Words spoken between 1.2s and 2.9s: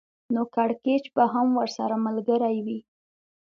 هم ورسره ملګری وي